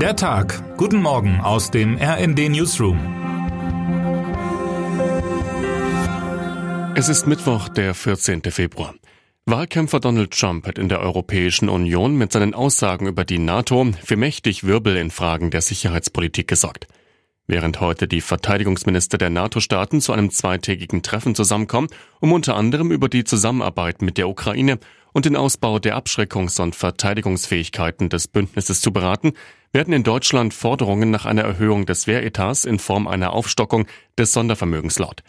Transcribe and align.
Der 0.00 0.14
Tag. 0.14 0.76
Guten 0.76 1.00
Morgen 1.00 1.40
aus 1.40 1.70
dem 1.70 1.96
RND 1.96 2.50
Newsroom. 2.50 2.98
Es 6.94 7.08
ist 7.08 7.26
Mittwoch, 7.26 7.70
der 7.70 7.94
14. 7.94 8.42
Februar. 8.50 8.94
Wahlkämpfer 9.46 9.98
Donald 9.98 10.38
Trump 10.38 10.66
hat 10.66 10.76
in 10.76 10.90
der 10.90 11.00
Europäischen 11.00 11.70
Union 11.70 12.14
mit 12.14 12.30
seinen 12.30 12.52
Aussagen 12.52 13.06
über 13.06 13.24
die 13.24 13.38
NATO 13.38 13.86
für 14.04 14.18
mächtig 14.18 14.64
Wirbel 14.64 14.98
in 14.98 15.10
Fragen 15.10 15.50
der 15.50 15.62
Sicherheitspolitik 15.62 16.46
gesorgt. 16.46 16.86
Während 17.46 17.80
heute 17.80 18.06
die 18.06 18.20
Verteidigungsminister 18.20 19.16
der 19.16 19.30
NATO-Staaten 19.30 20.02
zu 20.02 20.12
einem 20.12 20.30
zweitägigen 20.30 21.02
Treffen 21.02 21.34
zusammenkommen, 21.34 21.88
um 22.20 22.32
unter 22.32 22.54
anderem 22.54 22.90
über 22.92 23.08
die 23.08 23.24
Zusammenarbeit 23.24 24.02
mit 24.02 24.18
der 24.18 24.28
Ukraine 24.28 24.78
und 25.14 25.24
den 25.24 25.36
Ausbau 25.36 25.78
der 25.78 25.96
Abschreckungs- 25.96 26.60
und 26.60 26.76
Verteidigungsfähigkeiten 26.76 28.10
des 28.10 28.28
Bündnisses 28.28 28.82
zu 28.82 28.92
beraten, 28.92 29.32
werden 29.76 29.92
in 29.92 30.04
Deutschland 30.04 30.54
Forderungen 30.54 31.10
nach 31.10 31.26
einer 31.26 31.42
Erhöhung 31.42 31.84
des 31.84 32.06
Wehretats 32.06 32.64
in 32.64 32.78
Form 32.78 33.06
einer 33.06 33.34
Aufstockung 33.34 33.86
des 34.18 34.32
Sondervermögens 34.32 34.98
laut. 34.98 35.22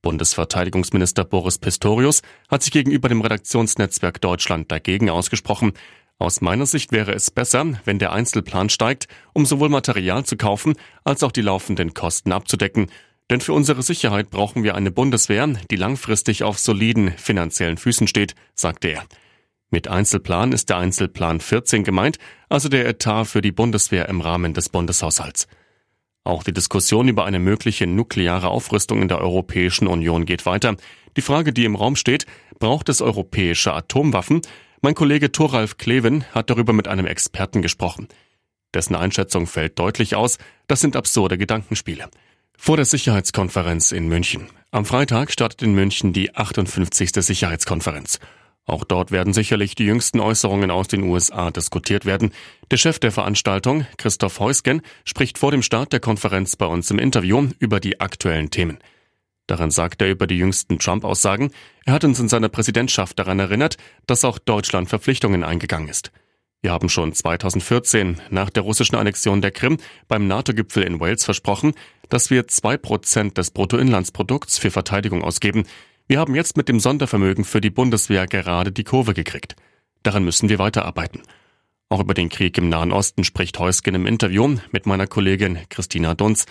Bundesverteidigungsminister 0.00 1.24
Boris 1.24 1.58
Pistorius 1.58 2.22
hat 2.48 2.62
sich 2.62 2.72
gegenüber 2.72 3.08
dem 3.08 3.20
Redaktionsnetzwerk 3.20 4.20
Deutschland 4.20 4.70
dagegen 4.70 5.10
ausgesprochen. 5.10 5.72
Aus 6.20 6.40
meiner 6.40 6.66
Sicht 6.66 6.92
wäre 6.92 7.14
es 7.14 7.32
besser, 7.32 7.66
wenn 7.84 7.98
der 7.98 8.12
Einzelplan 8.12 8.68
steigt, 8.68 9.08
um 9.32 9.44
sowohl 9.44 9.70
Material 9.70 10.24
zu 10.24 10.36
kaufen 10.36 10.74
als 11.02 11.24
auch 11.24 11.32
die 11.32 11.42
laufenden 11.42 11.92
Kosten 11.92 12.30
abzudecken. 12.30 12.92
Denn 13.28 13.40
für 13.40 13.54
unsere 13.54 13.82
Sicherheit 13.82 14.30
brauchen 14.30 14.62
wir 14.62 14.76
eine 14.76 14.92
Bundeswehr, 14.92 15.48
die 15.68 15.76
langfristig 15.76 16.44
auf 16.44 16.60
soliden 16.60 17.10
finanziellen 17.16 17.76
Füßen 17.76 18.06
steht, 18.06 18.36
sagte 18.54 18.86
er. 18.86 19.02
Mit 19.70 19.86
Einzelplan 19.86 20.50
ist 20.50 20.68
der 20.68 20.78
Einzelplan 20.78 21.40
14 21.40 21.84
gemeint, 21.84 22.18
also 22.48 22.68
der 22.68 22.88
Etat 22.88 23.26
für 23.26 23.40
die 23.40 23.52
Bundeswehr 23.52 24.08
im 24.08 24.20
Rahmen 24.20 24.52
des 24.52 24.68
Bundeshaushalts. 24.68 25.46
Auch 26.24 26.42
die 26.42 26.52
Diskussion 26.52 27.08
über 27.08 27.24
eine 27.24 27.38
mögliche 27.38 27.86
nukleare 27.86 28.48
Aufrüstung 28.48 29.00
in 29.00 29.08
der 29.08 29.20
Europäischen 29.20 29.86
Union 29.86 30.26
geht 30.26 30.44
weiter. 30.44 30.76
Die 31.16 31.22
Frage, 31.22 31.52
die 31.52 31.64
im 31.64 31.76
Raum 31.76 31.96
steht, 31.96 32.26
braucht 32.58 32.88
es 32.88 33.00
europäische 33.00 33.72
Atomwaffen? 33.72 34.42
Mein 34.82 34.94
Kollege 34.94 35.32
Thoralf 35.32 35.78
Kleven 35.78 36.24
hat 36.32 36.50
darüber 36.50 36.72
mit 36.72 36.88
einem 36.88 37.06
Experten 37.06 37.62
gesprochen. 37.62 38.08
Dessen 38.74 38.96
Einschätzung 38.96 39.46
fällt 39.46 39.78
deutlich 39.78 40.14
aus, 40.14 40.38
das 40.66 40.80
sind 40.80 40.96
absurde 40.96 41.38
Gedankenspiele. 41.38 42.08
Vor 42.56 42.76
der 42.76 42.86
Sicherheitskonferenz 42.86 43.92
in 43.92 44.08
München. 44.08 44.48
Am 44.70 44.84
Freitag 44.84 45.32
startet 45.32 45.62
in 45.62 45.74
München 45.74 46.12
die 46.12 46.34
58. 46.34 47.10
Sicherheitskonferenz. 47.14 48.20
Auch 48.66 48.84
dort 48.84 49.10
werden 49.10 49.32
sicherlich 49.32 49.74
die 49.74 49.84
jüngsten 49.84 50.20
Äußerungen 50.20 50.70
aus 50.70 50.88
den 50.88 51.02
USA 51.02 51.50
diskutiert 51.50 52.04
werden. 52.04 52.32
Der 52.70 52.76
Chef 52.76 52.98
der 52.98 53.10
Veranstaltung, 53.10 53.86
Christoph 53.96 54.38
Heusgen, 54.38 54.82
spricht 55.04 55.38
vor 55.38 55.50
dem 55.50 55.62
Start 55.62 55.92
der 55.92 56.00
Konferenz 56.00 56.56
bei 56.56 56.66
uns 56.66 56.90
im 56.90 56.98
Interview 56.98 57.48
über 57.58 57.80
die 57.80 58.00
aktuellen 58.00 58.50
Themen. 58.50 58.78
Darin 59.46 59.72
sagt 59.72 60.00
er 60.00 60.10
über 60.10 60.28
die 60.28 60.38
jüngsten 60.38 60.78
Trump-Aussagen, 60.78 61.50
er 61.84 61.94
hat 61.94 62.04
uns 62.04 62.20
in 62.20 62.28
seiner 62.28 62.48
Präsidentschaft 62.48 63.18
daran 63.18 63.40
erinnert, 63.40 63.78
dass 64.06 64.24
auch 64.24 64.38
Deutschland 64.38 64.88
Verpflichtungen 64.88 65.42
eingegangen 65.42 65.88
ist. 65.88 66.12
Wir 66.62 66.72
haben 66.72 66.88
schon 66.88 67.12
2014 67.12 68.20
nach 68.30 68.50
der 68.50 68.62
russischen 68.62 68.94
Annexion 68.94 69.40
der 69.40 69.50
Krim 69.50 69.78
beim 70.08 70.28
NATO-Gipfel 70.28 70.82
in 70.82 71.00
Wales 71.00 71.24
versprochen, 71.24 71.72
dass 72.10 72.30
wir 72.30 72.48
zwei 72.48 72.76
Prozent 72.76 73.38
des 73.38 73.50
Bruttoinlandsprodukts 73.50 74.58
für 74.58 74.70
Verteidigung 74.70 75.24
ausgeben. 75.24 75.64
Wir 76.10 76.18
haben 76.18 76.34
jetzt 76.34 76.56
mit 76.56 76.68
dem 76.68 76.80
Sondervermögen 76.80 77.44
für 77.44 77.60
die 77.60 77.70
Bundeswehr 77.70 78.26
gerade 78.26 78.72
die 78.72 78.82
Kurve 78.82 79.14
gekriegt. 79.14 79.54
Daran 80.02 80.24
müssen 80.24 80.48
wir 80.48 80.58
weiterarbeiten. 80.58 81.22
Auch 81.88 82.00
über 82.00 82.14
den 82.14 82.28
Krieg 82.28 82.58
im 82.58 82.68
Nahen 82.68 82.90
Osten 82.90 83.22
spricht 83.22 83.60
Heusgen 83.60 83.94
im 83.94 84.06
Interview 84.06 84.56
mit 84.72 84.86
meiner 84.86 85.06
Kollegin 85.06 85.60
Christina 85.68 86.16
Dunz. 86.16 86.46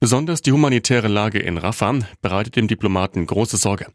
Besonders 0.00 0.42
die 0.42 0.50
humanitäre 0.50 1.06
Lage 1.06 1.38
in 1.38 1.58
Rafah 1.58 2.00
bereitet 2.22 2.56
dem 2.56 2.66
Diplomaten 2.66 3.24
große 3.24 3.56
Sorge. 3.56 3.86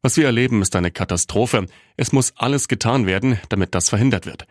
Was 0.00 0.16
wir 0.16 0.24
erleben, 0.24 0.62
ist 0.62 0.74
eine 0.76 0.90
Katastrophe. 0.90 1.66
Es 1.98 2.12
muss 2.12 2.32
alles 2.34 2.66
getan 2.66 3.04
werden, 3.04 3.38
damit 3.50 3.74
das 3.74 3.90
verhindert 3.90 4.24
wird 4.24 4.46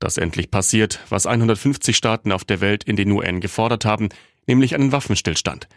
dass 0.00 0.16
endlich 0.16 0.50
passiert, 0.50 0.98
was 1.10 1.26
150 1.26 1.96
Staaten 1.96 2.32
auf 2.32 2.44
der 2.44 2.60
Welt 2.60 2.82
in 2.82 2.96
den 2.96 3.12
UN 3.12 3.38
gefordert 3.38 3.84
haben, 3.84 4.08
nämlich 4.48 4.74
einen 4.74 4.90
Waffenstillstand. 4.90 5.68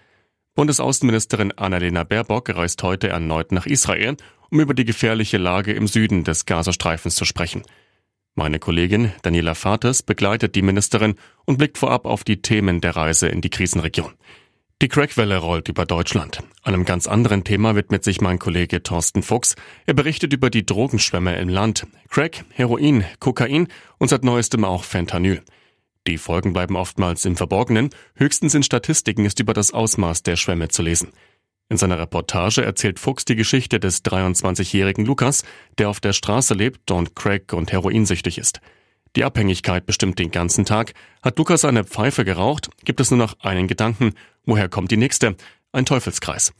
Bundesaußenministerin 0.56 1.52
Annalena 1.58 2.06
Baerbock 2.06 2.50
reist 2.56 2.82
heute 2.82 3.10
erneut 3.10 3.52
nach 3.52 3.66
Israel, 3.66 4.16
um 4.50 4.62
über 4.62 4.74
die 4.74 4.86
gefährliche 4.86 5.38
Lage 5.38 5.74
im 5.74 5.86
Süden 5.86 6.24
des 6.24 6.46
Gazastreifens 6.46 7.16
zu 7.16 7.26
sprechen. 7.26 7.64
Meine 8.36 8.60
Kollegin 8.60 9.12
Daniela 9.22 9.54
Vates 9.54 10.02
begleitet 10.02 10.56
die 10.56 10.62
Ministerin 10.62 11.16
und 11.46 11.58
blickt 11.58 11.78
vorab 11.78 12.06
auf 12.06 12.24
die 12.24 12.42
Themen 12.42 12.80
der 12.80 12.96
Reise 12.96 13.28
in 13.28 13.42
die 13.42 13.50
Krisenregion. 13.50 14.14
Die 14.82 14.88
Crackwelle 14.88 15.38
rollt 15.38 15.68
über 15.68 15.86
Deutschland. 15.86 16.40
Einem 16.64 16.86
ganz 16.86 17.08
anderen 17.08 17.44
Thema 17.44 17.76
widmet 17.76 18.06
sich 18.06 18.22
mein 18.22 18.40
Kollege 18.40 18.82
Thorsten 18.82 19.24
Fuchs. 19.24 19.56
Er 19.86 19.94
berichtet 19.94 20.32
über 20.32 20.50
die 20.50 20.66
Drogenschwämme 20.66 21.36
im 21.38 21.50
Land. 21.50 21.86
Crack, 22.10 22.46
Heroin, 22.52 23.04
Kokain 23.20 23.68
und 23.98 24.10
seit 24.10 24.24
neuestem 24.24 24.64
auch 24.64 24.86
Fentanyl. 24.86 25.42
Die 26.08 26.18
Folgen 26.20 26.54
bleiben 26.54 26.76
oftmals 26.76 27.26
im 27.26 27.36
Verborgenen. 27.36 27.90
Höchstens 28.16 28.54
in 28.54 28.64
Statistiken 28.64 29.26
ist 29.26 29.40
über 29.40 29.54
das 29.54 29.74
Ausmaß 29.74 30.22
der 30.22 30.36
Schwämme 30.36 30.68
zu 30.68 30.84
lesen. 30.84 31.12
In 31.68 31.78
seiner 31.78 31.98
Reportage 31.98 32.64
erzählt 32.64 33.00
Fuchs 33.00 33.26
die 33.26 33.36
Geschichte 33.36 33.80
des 33.80 34.06
23-jährigen 34.06 35.04
Lukas, 35.04 35.44
der 35.80 35.90
auf 35.90 36.00
der 36.00 36.14
Straße 36.14 36.54
lebt 36.54 36.92
und 36.92 37.16
Crack 37.16 37.54
und 37.54 37.72
Heroinsüchtig 37.72 38.38
ist. 38.38 38.62
Die 39.16 39.24
Abhängigkeit 39.24 39.88
bestimmt 39.88 40.20
den 40.20 40.30
ganzen 40.30 40.66
Tag. 40.66 40.94
Hat 41.24 41.40
Lukas 41.40 41.66
eine 41.66 41.84
Pfeife 41.84 42.24
geraucht, 42.24 42.70
gibt 42.84 43.00
es 43.00 43.10
nur 43.10 43.18
noch 43.18 43.40
einen 43.40 43.68
Gedanken. 43.68 44.14
Woher 44.46 44.70
kommt 44.70 44.92
die 44.92 44.98
nächste? 44.98 45.36
Ein 45.72 45.86
Teufelskreis. 45.86 46.54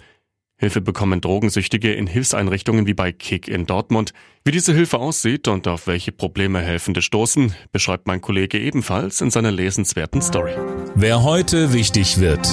Hilfe 0.58 0.80
bekommen 0.80 1.20
Drogensüchtige 1.20 1.94
in 1.94 2.08
Hilfseinrichtungen 2.08 2.88
wie 2.88 2.94
bei 2.94 3.12
Kick 3.12 3.50
in 3.50 3.66
Dortmund. 3.66 4.14
Wie 4.46 4.52
diese 4.52 4.74
Hilfe 4.74 5.00
aussieht 5.00 5.50
und 5.50 5.68
auf 5.68 5.88
welche 5.88 6.14
Probleme 6.14 6.62
Helfende 6.62 7.02
stoßen, 7.02 7.54
beschreibt 7.74 8.08
mein 8.08 8.22
Kollege 8.22 8.58
ebenfalls 8.58 9.20
in 9.20 9.32
seiner 9.32 9.52
lesenswerten 9.52 10.22
Story. 10.22 10.54
Wer 10.96 11.24
heute 11.24 11.74
wichtig 11.74 12.22
wird. 12.22 12.48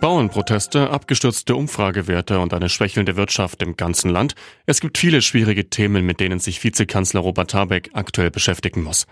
Bauernproteste, 0.00 0.90
abgestürzte 0.90 1.54
Umfragewerte 1.54 2.40
und 2.40 2.54
eine 2.54 2.70
schwächelnde 2.70 3.16
Wirtschaft 3.16 3.62
im 3.62 3.76
ganzen 3.76 4.10
Land. 4.10 4.34
Es 4.66 4.80
gibt 4.80 4.98
viele 4.98 5.22
schwierige 5.22 5.68
Themen, 5.68 6.04
mit 6.04 6.18
denen 6.20 6.40
sich 6.40 6.64
Vizekanzler 6.64 7.20
Robert 7.20 7.54
Habeck 7.54 7.90
aktuell 7.92 8.30
beschäftigen 8.30 8.82
muss. 8.82 9.06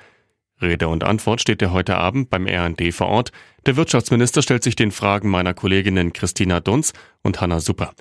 Rede 0.60 0.88
und 0.88 1.04
Antwort 1.04 1.40
steht 1.40 1.62
er 1.62 1.72
heute 1.72 1.96
Abend 1.96 2.30
beim 2.30 2.46
RND 2.46 2.92
vor 2.92 3.08
Ort. 3.08 3.32
Der 3.66 3.76
Wirtschaftsminister 3.76 4.42
stellt 4.42 4.62
sich 4.62 4.76
den 4.76 4.90
Fragen 4.90 5.28
meiner 5.28 5.54
Kolleginnen 5.54 6.12
Christina 6.12 6.60
Dunz 6.60 6.92
und 7.22 7.40
Hanna 7.40 7.60
Super. 7.60 7.92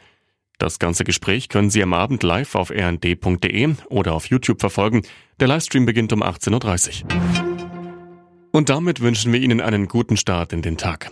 Das 0.58 0.80
ganze 0.80 1.04
Gespräch 1.04 1.50
können 1.50 1.70
Sie 1.70 1.84
am 1.84 1.94
Abend 1.94 2.24
live 2.24 2.56
auf 2.56 2.72
rnd.de 2.72 3.76
oder 3.90 4.14
auf 4.14 4.26
YouTube 4.28 4.60
verfolgen. 4.60 5.04
Der 5.40 5.48
Livestream 5.48 5.86
beginnt 5.86 6.14
um 6.14 6.24
18.30 6.24 7.04
Uhr. 7.04 7.58
Und 8.52 8.70
damit 8.70 9.02
wünschen 9.02 9.32
wir 9.34 9.40
Ihnen 9.40 9.62
einen 9.62 9.88
guten 9.88 10.18
Start 10.18 10.54
in 10.54 10.64
den 10.64 10.78
Tag. 10.78 11.12